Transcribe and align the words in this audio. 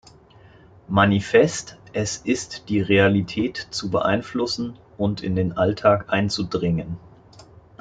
Manifest 0.89 1.77
es 1.93 2.17
ist 2.17 2.69
die 2.69 2.81
Realität 2.81 3.67
zu 3.69 3.91
beeinflussen 3.91 4.79
und 4.97 5.21
in 5.21 5.35
den 5.35 5.51
Alltag 5.55 6.11
einzudringen. 6.11 6.97